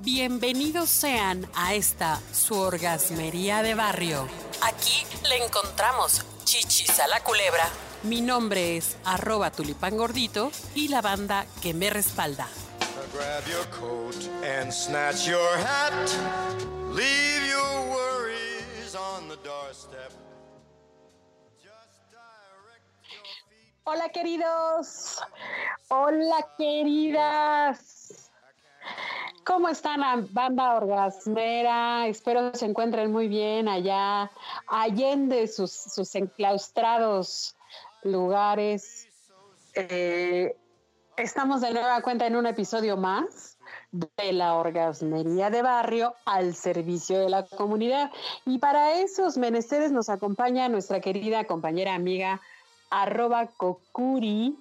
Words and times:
Bienvenidos 0.00 0.90
sean 0.90 1.50
a 1.56 1.74
esta 1.74 2.20
su 2.32 2.54
orgasmería 2.56 3.62
de 3.62 3.74
barrio. 3.74 4.28
Aquí 4.62 5.04
le 5.28 5.44
encontramos 5.44 6.24
chichis 6.44 7.00
a 7.00 7.08
la 7.08 7.18
culebra. 7.24 7.68
Mi 8.04 8.20
nombre 8.20 8.76
es 8.76 8.96
arroba 9.04 9.50
tulipán 9.50 9.96
gordito 9.96 10.52
y 10.76 10.86
la 10.86 11.02
banda 11.02 11.46
que 11.62 11.74
me 11.74 11.90
respalda. 11.90 12.46
Grab 13.12 13.44
your 13.48 13.66
coat 13.70 14.14
and 14.44 14.70
snatch 14.72 15.26
your 15.26 15.58
hat. 15.58 15.92
Leave 16.92 17.48
your 17.48 17.90
worries 17.90 18.94
on 18.94 19.28
the 19.28 19.36
doorstep. 19.42 20.12
Just 21.60 22.08
direct 22.12 22.86
your 23.10 23.24
feet. 23.50 23.74
Hola 23.82 24.10
queridos, 24.10 25.18
hola 25.88 26.46
queridas. 26.56 27.97
¿Cómo 29.48 29.70
están 29.70 30.00
la 30.00 30.22
banda 30.30 30.74
orgasmera? 30.74 32.06
Espero 32.06 32.54
se 32.54 32.66
encuentren 32.66 33.10
muy 33.10 33.28
bien 33.28 33.66
allá, 33.66 34.30
allende 34.66 35.48
sus, 35.48 35.72
sus 35.72 36.14
enclaustrados 36.14 37.56
lugares. 38.02 39.08
Eh, 39.72 40.54
estamos 41.16 41.62
de 41.62 41.72
nueva 41.72 42.02
cuenta 42.02 42.26
en 42.26 42.36
un 42.36 42.44
episodio 42.44 42.98
más 42.98 43.56
de 43.90 44.34
la 44.34 44.54
orgasmería 44.54 45.48
de 45.48 45.62
barrio 45.62 46.14
al 46.26 46.54
servicio 46.54 47.18
de 47.18 47.30
la 47.30 47.46
comunidad. 47.46 48.10
Y 48.44 48.58
para 48.58 49.00
esos 49.00 49.38
menesteres 49.38 49.92
nos 49.92 50.10
acompaña 50.10 50.68
nuestra 50.68 51.00
querida 51.00 51.44
compañera 51.44 51.94
amiga 51.94 52.42
arroba 52.90 53.46
Kokuri, 53.46 54.58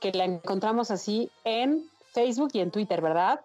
que 0.00 0.12
la 0.12 0.26
encontramos 0.26 0.92
así 0.92 1.28
en 1.42 1.90
Facebook 2.12 2.50
y 2.52 2.60
en 2.60 2.70
Twitter, 2.70 3.00
¿verdad? 3.00 3.40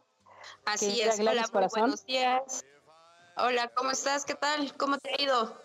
Así 0.65 1.01
es, 1.01 1.19
hola, 1.19 1.45
muy 1.53 1.67
buenos 1.69 2.05
días. 2.05 2.63
Hola, 3.37 3.69
¿cómo 3.75 3.91
estás? 3.91 4.25
¿Qué 4.25 4.35
tal? 4.35 4.75
¿Cómo 4.77 4.97
te 4.97 5.09
ha 5.09 5.21
ido? 5.21 5.57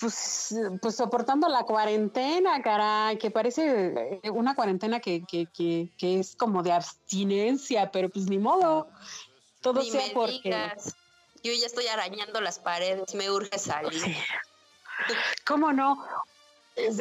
Pues, 0.00 0.54
pues 0.82 0.96
soportando 0.96 1.48
la 1.48 1.62
cuarentena, 1.62 2.60
caray, 2.60 3.16
que 3.18 3.30
parece 3.30 4.20
eh, 4.22 4.30
una 4.30 4.54
cuarentena 4.54 5.00
que, 5.00 5.24
que, 5.24 5.46
que, 5.46 5.88
que 5.96 6.20
es 6.20 6.36
como 6.36 6.62
de 6.62 6.72
abstinencia, 6.72 7.90
pero 7.90 8.10
pues 8.10 8.26
ni 8.26 8.38
modo. 8.38 8.88
Todo 9.62 9.80
Ni 9.80 9.90
sea 9.90 10.06
me 10.08 10.12
porque. 10.12 10.40
digas. 10.44 10.94
Yo 11.42 11.52
ya 11.52 11.66
estoy 11.66 11.86
arañando 11.86 12.40
las 12.40 12.58
paredes, 12.58 13.14
me 13.14 13.30
urge 13.30 13.58
salir. 13.58 13.98
Sí. 14.00 14.16
¿Cómo 15.46 15.72
no? 15.72 16.04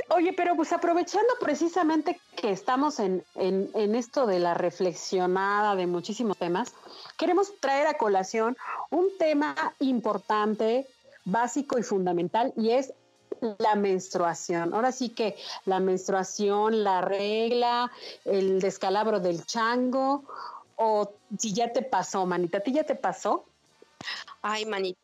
Oye, 0.10 0.32
pero 0.34 0.56
pues 0.56 0.72
aprovechando 0.72 1.34
precisamente 1.40 2.22
estamos 2.52 3.00
en, 3.00 3.24
en, 3.36 3.70
en 3.74 3.96
esto 3.96 4.26
de 4.26 4.40
la 4.40 4.54
reflexionada 4.54 5.76
de 5.76 5.88
muchísimos 5.88 6.38
temas, 6.38 6.74
queremos 7.18 7.54
traer 7.60 7.88
a 7.88 7.98
colación 7.98 8.58
un 8.90 9.10
tema 9.18 9.56
importante, 9.80 10.88
básico 11.24 11.78
y 11.80 11.84
fundamental, 11.84 12.54
y 12.58 12.72
es 12.72 12.94
la 13.58 13.76
menstruación. 13.76 14.74
Ahora 14.74 14.92
sí 14.92 15.10
que 15.10 15.36
la 15.66 15.80
menstruación, 15.80 16.84
la 16.84 17.02
regla, 17.02 17.92
el 18.24 18.60
descalabro 18.60 19.20
del 19.20 19.46
chango, 19.46 20.24
o 20.76 21.14
si 21.38 21.54
ya 21.54 21.72
te 21.72 21.82
pasó, 21.82 22.26
manita, 22.26 22.58
¿a 22.58 22.62
ti 22.62 22.74
ya 22.74 22.84
te 22.84 22.96
pasó? 22.96 23.46
Ay, 24.42 24.66
manita. 24.66 25.00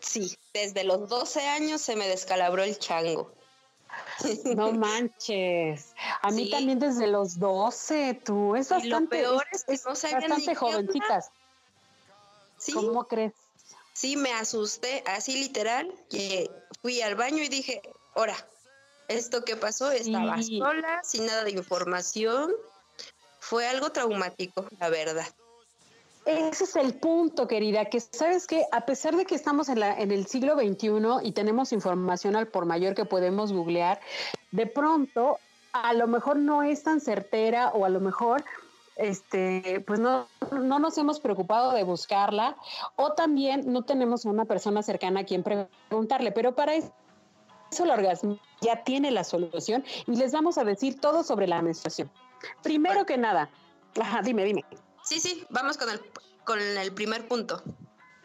Sí, 0.00 0.36
desde 0.54 0.84
los 0.84 1.08
12 1.08 1.40
años 1.48 1.80
se 1.80 1.96
me 1.96 2.08
descalabró 2.08 2.62
el 2.62 2.78
chango. 2.78 3.32
No 4.54 4.72
manches. 4.72 5.94
A 6.22 6.30
mí 6.30 6.44
Sí. 6.44 6.50
también 6.50 6.78
desde 6.78 7.06
los 7.06 7.38
12, 7.38 8.20
tú. 8.24 8.56
Es 8.56 8.70
Y 8.70 8.74
lo 8.74 8.76
bastante, 8.76 9.16
peor 9.18 9.44
es 9.52 9.64
que 9.64 9.78
no 9.88 9.94
sabía 9.94 10.18
ni 10.20 10.28
bastante 10.28 10.54
jovencitas. 10.54 11.30
Sí, 12.58 12.72
¿Cómo 12.72 13.06
crees? 13.06 13.34
sí, 13.92 14.16
me 14.16 14.32
asusté, 14.32 15.02
así 15.06 15.38
literal, 15.38 15.92
que 16.10 16.50
fui 16.82 17.00
al 17.02 17.14
baño 17.14 17.42
y 17.42 17.48
dije, 17.48 17.80
ahora, 18.14 18.36
¿esto 19.08 19.44
qué 19.44 19.56
pasó? 19.56 19.90
Estaba 19.90 20.42
Sí. 20.42 20.58
sola, 20.58 21.00
sin 21.02 21.26
nada 21.26 21.44
de 21.44 21.52
información. 21.52 22.52
Fue 23.40 23.66
algo 23.66 23.90
traumático, 23.92 24.66
la 24.78 24.88
verdad. 24.88 25.26
Ese 26.26 26.64
es 26.64 26.74
el 26.74 26.94
punto, 26.94 27.46
querida, 27.46 27.84
que 27.84 28.00
sabes 28.00 28.48
que 28.48 28.64
a 28.72 28.84
pesar 28.84 29.14
de 29.14 29.24
que 29.26 29.36
estamos 29.36 29.68
en, 29.68 29.78
la, 29.78 29.96
en 29.96 30.10
el 30.10 30.26
siglo 30.26 30.56
XXI 30.56 30.90
y 31.22 31.30
tenemos 31.30 31.72
información 31.72 32.34
al 32.34 32.48
por 32.48 32.66
mayor 32.66 32.96
que 32.96 33.04
podemos 33.04 33.52
googlear, 33.52 34.00
de 34.50 34.66
pronto 34.66 35.38
a 35.72 35.92
lo 35.92 36.08
mejor 36.08 36.36
no 36.36 36.64
es 36.64 36.82
tan 36.82 37.00
certera 37.00 37.70
o 37.70 37.84
a 37.84 37.90
lo 37.90 38.00
mejor 38.00 38.44
este, 38.96 39.84
pues 39.86 40.00
no, 40.00 40.26
no 40.50 40.80
nos 40.80 40.98
hemos 40.98 41.20
preocupado 41.20 41.72
de 41.72 41.84
buscarla 41.84 42.56
o 42.96 43.12
también 43.12 43.72
no 43.72 43.82
tenemos 43.82 44.26
a 44.26 44.30
una 44.30 44.46
persona 44.46 44.82
cercana 44.82 45.20
a 45.20 45.24
quien 45.24 45.44
preguntarle, 45.44 46.32
pero 46.32 46.56
para 46.56 46.74
eso 46.74 46.90
el 47.78 47.90
orgasmo 47.90 48.40
ya 48.62 48.82
tiene 48.82 49.12
la 49.12 49.22
solución 49.22 49.84
y 50.08 50.16
les 50.16 50.32
vamos 50.32 50.58
a 50.58 50.64
decir 50.64 51.00
todo 51.00 51.22
sobre 51.22 51.46
la 51.46 51.62
menstruación. 51.62 52.10
Primero 52.64 53.06
que 53.06 53.16
nada, 53.16 53.48
ajá, 54.00 54.22
dime, 54.22 54.44
dime. 54.44 54.64
Sí, 55.06 55.20
sí, 55.20 55.46
vamos 55.50 55.78
con 55.78 55.88
el, 55.88 56.00
con 56.44 56.60
el 56.60 56.92
primer 56.92 57.28
punto. 57.28 57.62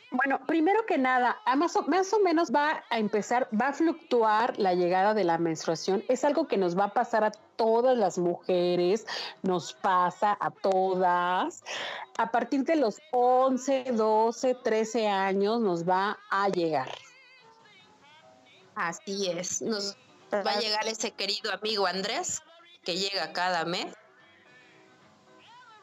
Bueno, 0.10 0.46
primero 0.46 0.86
que 0.86 0.98
nada, 0.98 1.40
más, 1.56 1.76
o, 1.78 1.84
más 1.84 2.12
o 2.12 2.20
menos 2.20 2.52
va 2.52 2.84
a 2.90 3.00
empezar, 3.00 3.48
va 3.60 3.70
a 3.70 3.74
fluctuar 3.74 4.58
la 4.60 4.74
llegada 4.74 5.14
de 5.14 5.24
la 5.24 5.38
menstruación. 5.38 6.04
Es 6.10 6.26
algo 6.26 6.48
que 6.48 6.58
nos 6.58 6.78
va 6.78 6.86
a 6.86 6.94
pasar 6.94 7.24
a 7.24 7.32
todas 7.56 7.98
las 7.98 8.18
mujeres, 8.18 9.06
nos 9.44 9.74
pasa 9.74 10.36
a 10.42 10.50
todas. 10.52 11.64
A 12.18 12.30
partir 12.30 12.66
de 12.66 12.76
los 12.76 13.00
11, 13.12 13.92
12, 13.94 14.56
13 14.56 15.08
años 15.08 15.62
nos 15.62 15.88
va 15.88 16.18
a 16.30 16.50
llegar. 16.50 16.92
Así 18.76 19.30
es. 19.30 19.62
Nos 19.62 19.96
va 20.34 20.52
a 20.52 20.60
llegar 20.60 20.88
ese 20.88 21.12
querido 21.12 21.54
amigo 21.54 21.86
Andrés, 21.86 22.42
que 22.84 22.98
llega 22.98 23.32
cada 23.32 23.64
mes. 23.66 23.94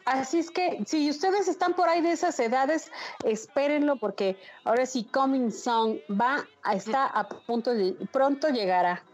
Así 0.08 0.38
es 0.38 0.50
que 0.50 0.82
si 0.86 1.10
ustedes 1.10 1.48
están 1.48 1.74
por 1.74 1.86
ahí 1.86 2.00
de 2.00 2.12
esas 2.12 2.40
edades, 2.40 2.90
espérenlo 3.24 3.96
porque 3.96 4.38
ahora 4.64 4.86
sí 4.86 5.04
Coming 5.04 5.52
Song 5.52 5.98
va 6.10 6.48
a 6.62 6.74
estar 6.74 7.10
a 7.12 7.28
punto 7.28 7.74
de 7.74 7.92
pronto 8.10 8.48
llegará. 8.48 9.04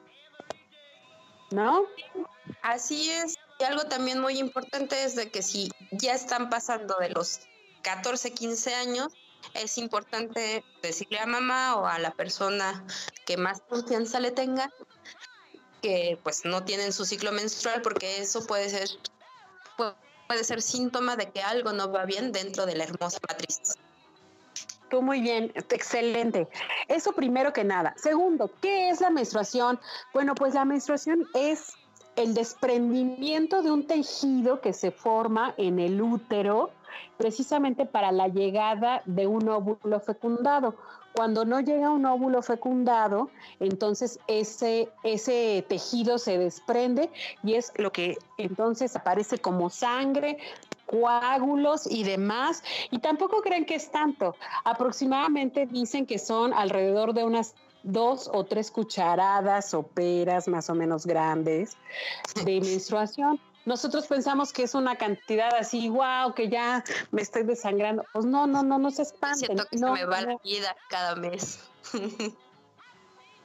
¿No? 1.51 1.87
Así 2.63 3.11
es. 3.11 3.35
Y 3.59 3.65
algo 3.65 3.83
también 3.87 4.21
muy 4.21 4.39
importante 4.39 5.03
es 5.03 5.17
de 5.17 5.33
que 5.33 5.43
si 5.43 5.69
ya 5.91 6.15
están 6.15 6.49
pasando 6.49 6.95
de 7.01 7.09
los 7.09 7.41
14, 7.83 8.33
15 8.33 8.75
años, 8.77 9.13
es 9.55 9.79
importante 9.79 10.65
decirle 10.81 11.19
a 11.19 11.27
mamá 11.27 11.75
o 11.75 11.87
a 11.87 11.99
la 11.99 12.13
persona 12.13 12.87
que 13.27 13.37
más 13.37 13.63
confianza 13.63 14.21
le 14.21 14.31
tenga 14.31 14.71
que 15.83 16.21
pues 16.23 16.45
no 16.45 16.65
tienen 16.65 16.93
su 16.93 17.05
ciclo 17.05 17.33
menstrual 17.33 17.83
porque 17.83 18.23
eso 18.23 18.47
puede 18.47 18.71
ser 18.71 18.89
puede 20.35 20.45
ser 20.45 20.63
síntoma 20.63 21.15
de 21.15 21.31
que 21.31 21.41
algo 21.43 21.73
no 21.73 21.93
va 21.93 22.05
bien 22.07 22.33
dentro 22.33 22.67
de 22.67 22.75
la 22.75 22.83
hermosa 22.83 23.19
matriz. 23.29 23.79
Tú 24.91 25.01
muy 25.01 25.21
bien, 25.21 25.53
excelente. 25.55 26.49
Eso 26.89 27.13
primero 27.13 27.53
que 27.53 27.63
nada. 27.63 27.95
Segundo, 27.97 28.51
¿qué 28.61 28.91
es 28.91 29.01
la 29.01 29.11
menstruación? 29.11 29.79
Bueno, 30.13 30.35
pues 30.35 30.55
la 30.55 30.65
menstruación 30.65 31.25
es 31.35 31.75
el 32.17 32.35
desprendimiento 32.35 33.63
de 33.63 33.71
un 33.71 33.87
tejido 33.87 34.61
que 34.61 34.73
se 34.73 34.91
forma 34.91 35.55
en 35.57 35.79
el 35.79 36.03
útero 36.03 36.71
precisamente 37.17 37.87
para 37.87 38.11
la 38.11 38.27
llegada 38.27 39.03
de 39.05 39.29
un 39.29 39.49
óvulo 39.49 40.01
fecundado. 40.01 40.75
Cuando 41.15 41.45
no 41.45 41.61
llega 41.61 41.91
un 41.91 42.05
óvulo 42.07 42.43
fecundado, 42.43 43.31
entonces 43.61 44.19
ese, 44.27 44.89
ese 45.05 45.65
tejido 45.69 46.19
se 46.19 46.39
desprende 46.39 47.09
y 47.45 47.55
es 47.55 47.73
lo 47.77 47.93
que 47.93 48.19
entonces 48.37 48.97
aparece 48.97 49.39
como 49.39 49.71
sangre, 49.71 50.39
coágulos 50.87 51.87
y 51.89 52.03
demás. 52.03 52.65
Y 52.91 52.99
tampoco 52.99 53.43
creen 53.43 53.65
que 53.65 53.77
es 53.77 53.93
tanto. 53.93 54.35
Aproximadamente 54.65 55.67
dicen 55.67 56.05
que 56.05 56.19
son 56.19 56.53
alrededor 56.53 57.15
de 57.15 57.23
unas 57.23 57.55
dos 57.85 58.29
o 58.33 58.43
tres 58.43 58.73
cucharadas 58.73 59.71
soperas 59.71 60.49
más 60.49 60.69
o 60.69 60.75
menos 60.75 61.07
grandes 61.07 61.77
de 62.45 62.61
menstruación. 62.61 63.39
Nosotros 63.65 64.07
pensamos 64.07 64.53
que 64.53 64.65
es 64.65 64.75
una 64.75 64.97
cantidad 64.97 65.55
así, 65.55 65.89
wow, 65.89 66.35
que 66.35 66.49
ya 66.51 66.85
me 67.11 67.23
estoy 67.23 67.45
desangrando. 67.45 68.07
Pues 68.13 68.27
no, 68.27 68.47
no, 68.47 68.63
no, 68.63 68.79
no 68.79 68.91
se 68.91 69.03
espanten. 69.03 69.39
Siento 69.47 69.65
que 69.71 69.79
no, 69.79 69.89
se 69.89 69.93
me 69.95 70.05
va 70.07 70.21
no. 70.21 70.27
la 70.33 70.37
vida 70.43 70.77
cada 70.87 71.17
mes. 71.17 71.61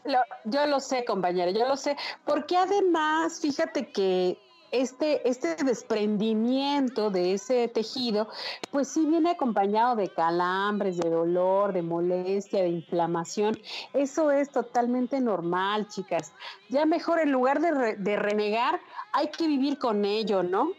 Lo- 0.04 0.24
yo 0.46 0.66
lo 0.66 0.80
sé, 0.80 1.06
compañera, 1.06 1.52
yo 1.52 1.68
lo 1.68 1.76
sé, 1.76 1.96
porque 2.26 2.58
además, 2.58 3.40
fíjate 3.42 3.92
que 3.92 4.42
este, 4.72 5.28
este 5.28 5.56
desprendimiento 5.56 7.10
de 7.10 7.34
ese 7.34 7.68
tejido, 7.68 8.28
pues 8.72 8.88
sí 8.88 9.06
viene 9.06 9.32
acompañado 9.32 9.96
de 9.96 10.10
calambres, 10.10 10.98
de 10.98 11.10
dolor, 11.10 11.74
de 11.74 11.82
molestia, 11.82 12.62
de 12.62 12.70
inflamación. 12.70 13.60
Eso 13.94 14.32
es 14.32 14.52
totalmente 14.52 15.20
normal, 15.20 15.88
chicas. 15.88 16.34
Ya 16.70 16.86
mejor 16.86 17.20
en 17.20 17.32
lugar 17.32 17.60
de, 17.62 17.96
de 17.96 18.16
renegar, 18.16 18.80
hay 19.12 19.30
que 19.30 19.48
vivir 19.48 19.78
con 19.78 20.06
ello, 20.06 20.44
¿no? 20.44 20.74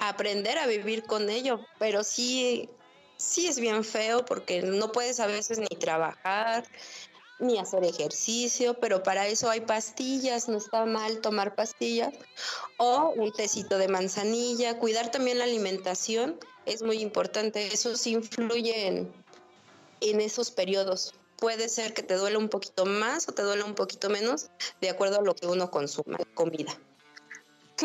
aprender 0.00 0.58
a 0.58 0.66
vivir 0.66 1.04
con 1.04 1.30
ello, 1.30 1.60
pero 1.78 2.02
sí 2.02 2.68
sí 3.16 3.46
es 3.46 3.58
bien 3.58 3.84
feo 3.84 4.24
porque 4.24 4.62
no 4.62 4.92
puedes 4.92 5.20
a 5.20 5.26
veces 5.26 5.58
ni 5.58 5.66
trabajar, 5.78 6.64
ni 7.38 7.58
hacer 7.58 7.84
ejercicio, 7.84 8.74
pero 8.74 9.02
para 9.02 9.26
eso 9.26 9.50
hay 9.50 9.60
pastillas, 9.60 10.48
no 10.48 10.58
está 10.58 10.84
mal 10.86 11.20
tomar 11.20 11.54
pastillas, 11.54 12.14
o 12.78 13.12
un 13.16 13.32
tecito 13.32 13.78
de 13.78 13.88
manzanilla, 13.88 14.78
cuidar 14.78 15.10
también 15.10 15.38
la 15.38 15.44
alimentación 15.44 16.38
es 16.66 16.82
muy 16.82 17.00
importante, 17.00 17.66
eso 17.66 17.96
sí 17.96 18.12
influye 18.12 18.86
en, 18.86 19.12
en 20.00 20.20
esos 20.20 20.50
periodos. 20.50 21.14
Puede 21.36 21.68
ser 21.68 21.92
que 21.92 22.02
te 22.02 22.14
duele 22.14 22.36
un 22.36 22.48
poquito 22.48 22.86
más 22.86 23.28
o 23.28 23.32
te 23.32 23.42
duele 23.42 23.64
un 23.64 23.74
poquito 23.74 24.08
menos 24.08 24.50
de 24.80 24.88
acuerdo 24.88 25.18
a 25.18 25.22
lo 25.22 25.34
que 25.34 25.46
uno 25.46 25.70
consuma, 25.70 26.18
comida. 26.34 26.78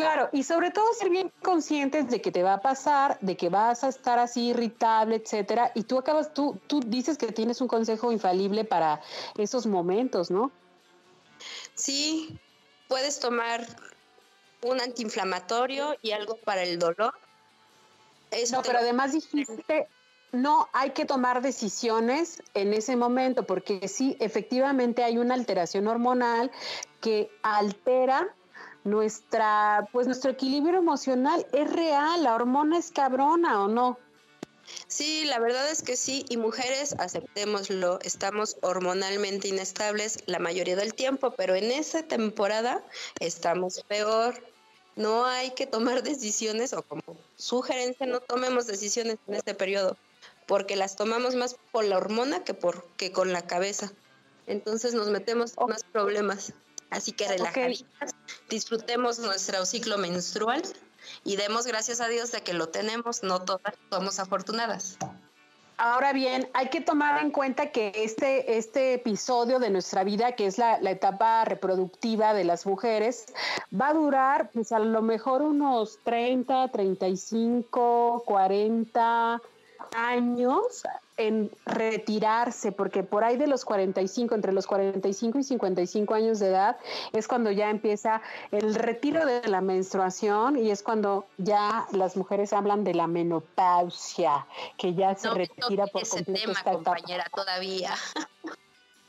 Claro, 0.00 0.28
y 0.32 0.42
sobre 0.42 0.70
todo 0.70 0.92
ser 0.94 1.10
bien 1.10 1.32
conscientes 1.42 2.08
de 2.08 2.20
que 2.20 2.32
te 2.32 2.42
va 2.42 2.54
a 2.54 2.60
pasar, 2.60 3.18
de 3.20 3.36
que 3.36 3.48
vas 3.48 3.84
a 3.84 3.88
estar 3.88 4.18
así 4.18 4.48
irritable, 4.48 5.16
etcétera. 5.16 5.72
Y 5.74 5.84
tú 5.84 5.98
acabas, 5.98 6.32
tú, 6.32 6.58
tú 6.66 6.80
dices 6.80 7.18
que 7.18 7.32
tienes 7.32 7.60
un 7.60 7.68
consejo 7.68 8.12
infalible 8.12 8.64
para 8.64 9.00
esos 9.36 9.66
momentos, 9.66 10.30
¿no? 10.30 10.50
Sí, 11.74 12.38
puedes 12.88 13.20
tomar 13.20 13.66
un 14.62 14.80
antiinflamatorio 14.80 15.96
y 16.02 16.12
algo 16.12 16.36
para 16.36 16.62
el 16.62 16.78
dolor. 16.78 17.14
no, 18.52 18.62
pero 18.62 18.78
además 18.78 19.12
dijiste, 19.12 19.88
no 20.32 20.68
hay 20.72 20.90
que 20.90 21.04
tomar 21.04 21.42
decisiones 21.42 22.42
en 22.54 22.72
ese 22.74 22.96
momento, 22.96 23.44
porque 23.44 23.88
sí, 23.88 24.16
efectivamente 24.20 25.04
hay 25.04 25.18
una 25.18 25.34
alteración 25.34 25.88
hormonal 25.88 26.50
que 27.00 27.30
altera 27.42 28.34
nuestra, 28.84 29.88
pues 29.92 30.06
nuestro 30.06 30.30
equilibrio 30.30 30.78
emocional 30.78 31.46
es 31.52 31.70
real, 31.70 32.22
la 32.22 32.34
hormona 32.34 32.78
es 32.78 32.90
cabrona 32.90 33.62
o 33.62 33.68
no. 33.68 33.98
Sí, 34.86 35.24
la 35.24 35.38
verdad 35.38 35.70
es 35.70 35.82
que 35.82 35.96
sí, 35.96 36.24
y 36.28 36.36
mujeres, 36.36 36.94
aceptémoslo, 36.98 37.98
estamos 38.02 38.56
hormonalmente 38.62 39.48
inestables 39.48 40.18
la 40.26 40.38
mayoría 40.38 40.76
del 40.76 40.94
tiempo, 40.94 41.32
pero 41.32 41.54
en 41.54 41.70
esa 41.70 42.02
temporada 42.02 42.82
estamos 43.18 43.82
peor. 43.88 44.42
No 44.96 45.24
hay 45.24 45.50
que 45.52 45.66
tomar 45.66 46.02
decisiones 46.02 46.72
o 46.72 46.82
como 46.82 47.02
sugerencia, 47.36 48.06
no 48.06 48.20
tomemos 48.20 48.66
decisiones 48.66 49.16
en 49.26 49.34
este 49.34 49.54
periodo, 49.54 49.96
porque 50.46 50.76
las 50.76 50.96
tomamos 50.96 51.34
más 51.34 51.56
por 51.72 51.84
la 51.84 51.96
hormona 51.96 52.44
que, 52.44 52.54
por, 52.54 52.86
que 52.96 53.12
con 53.12 53.32
la 53.32 53.46
cabeza. 53.46 53.92
Entonces 54.46 54.94
nos 54.94 55.08
metemos 55.08 55.54
en 55.56 55.68
más 55.68 55.84
problemas. 55.84 56.52
Así 56.90 57.12
que 57.12 57.28
relajaditas, 57.28 58.14
disfrutemos 58.50 59.18
nuestro 59.20 59.64
ciclo 59.64 59.96
menstrual 59.96 60.62
y 61.24 61.36
demos 61.36 61.66
gracias 61.66 62.00
a 62.00 62.08
Dios 62.08 62.32
de 62.32 62.42
que 62.42 62.52
lo 62.52 62.68
tenemos, 62.68 63.22
no 63.22 63.40
todas 63.40 63.74
somos 63.90 64.18
afortunadas. 64.18 64.98
Ahora 65.78 66.12
bien, 66.12 66.46
hay 66.52 66.68
que 66.68 66.82
tomar 66.82 67.22
en 67.22 67.30
cuenta 67.30 67.72
que 67.72 67.92
este, 67.94 68.58
este 68.58 68.92
episodio 68.92 69.58
de 69.58 69.70
nuestra 69.70 70.04
vida, 70.04 70.32
que 70.32 70.46
es 70.46 70.58
la, 70.58 70.78
la, 70.78 70.90
etapa 70.90 71.46
reproductiva 71.46 72.34
de 72.34 72.44
las 72.44 72.66
mujeres, 72.66 73.32
va 73.72 73.88
a 73.88 73.94
durar 73.94 74.50
pues 74.52 74.72
a 74.72 74.78
lo 74.78 75.00
mejor 75.00 75.40
unos 75.40 75.98
30, 76.04 76.68
35, 76.68 78.24
40 78.26 79.40
años 79.96 80.84
en 81.20 81.50
retirarse, 81.66 82.72
porque 82.72 83.02
por 83.02 83.24
ahí 83.24 83.36
de 83.36 83.46
los 83.46 83.64
45, 83.64 84.34
entre 84.34 84.52
los 84.52 84.66
45 84.66 85.38
y 85.38 85.42
55 85.42 86.14
años 86.14 86.38
de 86.38 86.48
edad, 86.48 86.76
es 87.12 87.28
cuando 87.28 87.50
ya 87.50 87.70
empieza 87.70 88.22
el 88.50 88.74
retiro 88.74 89.24
de 89.26 89.46
la 89.48 89.60
menstruación 89.60 90.56
y 90.56 90.70
es 90.70 90.82
cuando 90.82 91.26
ya 91.38 91.86
las 91.92 92.16
mujeres 92.16 92.52
hablan 92.52 92.84
de 92.84 92.94
la 92.94 93.06
menopausia, 93.06 94.46
que 94.76 94.94
ya 94.94 95.14
se 95.14 95.30
retira 95.30 95.86
por 95.86 96.02
ese 96.02 96.24
completo 96.24 96.52
tema, 96.52 96.62
compañera, 96.62 97.26
todavía. 97.34 97.94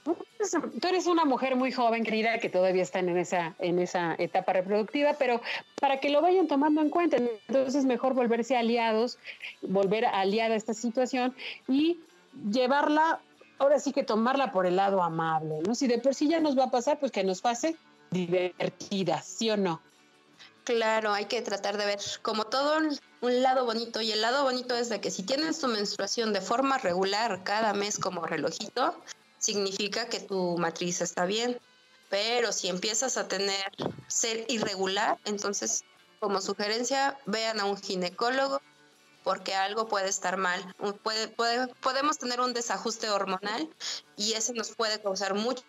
Tú 0.04 0.88
eres 0.88 1.06
una 1.06 1.26
mujer 1.26 1.56
muy 1.56 1.72
joven, 1.72 2.04
querida, 2.04 2.40
que 2.40 2.50
todavía 2.50 2.82
está 2.82 3.00
en 3.00 3.16
esa, 3.18 3.56
en 3.60 3.78
esa 3.78 4.16
etapa 4.18 4.54
reproductiva, 4.54 5.14
pero 5.18 5.42
para 5.82 6.00
que 6.00 6.12
lo 6.12 6.22
vayan 6.22 6.48
tomando 6.48 6.80
en 6.80 6.92
cuenta, 6.92 7.18
entonces 7.18 7.74
es 7.74 7.86
mejor 7.86 8.14
volverse 8.14 8.56
aliados, 8.56 9.18
volver 9.64 10.06
aliada 10.06 10.54
a 10.54 10.58
esta 10.58 10.76
situación 10.76 11.36
y 11.68 12.00
llevarla, 12.52 13.20
ahora 13.58 13.80
sí 13.80 13.92
que 13.92 14.04
tomarla 14.04 14.52
por 14.52 14.68
el 14.68 14.76
lado 14.76 15.02
amable, 15.02 15.60
¿no? 15.66 15.74
Si 15.74 15.88
de 15.88 15.98
por 15.98 16.14
sí 16.14 16.30
ya 16.30 16.40
nos 16.40 16.56
va 16.56 16.66
a 16.66 16.72
pasar, 16.72 17.00
pues 17.00 17.12
que 17.12 17.24
nos 17.24 17.42
pase 17.42 17.76
divertida, 18.12 19.24
¿sí 19.24 19.50
o 19.50 19.58
no? 19.58 19.82
Claro, 20.66 21.14
hay 21.14 21.26
que 21.26 21.42
tratar 21.42 21.80
de 21.80 21.88
ver 21.88 22.00
como 22.22 22.44
todo 22.44 22.78
un 23.22 23.42
lado 23.42 23.66
bonito 23.66 24.02
y 24.02 24.12
el 24.12 24.22
lado 24.22 24.44
bonito 24.44 24.76
es 24.78 24.88
de 24.90 25.02
que 25.02 25.10
si 25.10 25.24
tienes 25.24 25.60
tu 25.60 25.68
menstruación 25.68 26.32
de 26.32 26.42
forma 26.42 26.78
regular 26.78 27.44
cada 27.44 27.74
mes 27.74 27.98
como 27.98 28.24
relojito, 28.28 28.96
significa 29.40 30.06
que 30.10 30.20
tu 30.20 30.60
matriz 30.60 31.02
está 31.02 31.26
bien. 31.26 31.58
Pero 32.12 32.52
si 32.52 32.68
empiezas 32.68 33.18
a 33.18 33.28
tener 33.28 33.72
ser 34.08 34.46
irregular, 34.50 35.18
entonces 35.26 35.86
como 36.20 36.42
sugerencia 36.42 37.18
vean 37.26 37.60
a 37.60 37.66
un 37.66 37.78
ginecólogo 37.78 38.62
porque 39.24 39.56
algo 39.56 39.88
puede 39.88 40.10
estar 40.10 40.38
mal. 40.38 40.62
Puede, 41.04 41.30
podemos 41.82 42.18
tener 42.18 42.42
un 42.42 42.54
desajuste 42.54 43.10
hormonal 43.10 43.70
y 44.18 44.34
ese 44.34 44.54
nos 44.54 44.76
puede 44.76 45.02
causar 45.02 45.34
muchos 45.34 45.64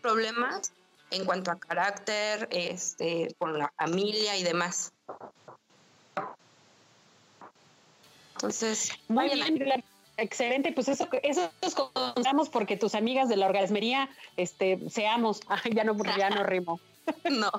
problemas 0.00 0.72
en 1.10 1.24
cuanto 1.24 1.50
a 1.50 1.58
carácter, 1.58 2.48
este, 2.50 3.34
con 3.38 3.58
la 3.58 3.72
familia 3.76 4.36
y 4.36 4.42
demás. 4.42 4.92
Entonces, 8.34 8.90
muy 9.08 9.28
bien. 9.28 9.84
Excelente, 10.16 10.72
pues 10.72 10.88
eso, 10.88 11.08
eso 11.22 11.50
nos 11.62 11.74
contamos 11.74 12.48
porque 12.48 12.76
tus 12.76 12.94
amigas 12.94 13.28
de 13.28 13.36
la 13.36 13.46
orgasmería, 13.46 14.08
este, 14.36 14.78
seamos, 14.88 15.40
ya 15.72 15.84
no, 15.84 15.96
ya 16.16 16.30
no 16.30 16.44
rimo. 16.44 16.80
no. 17.30 17.50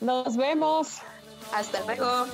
Nos 0.00 0.36
vemos. 0.36 1.00
Hasta 1.52 1.80
luego. 1.84 2.26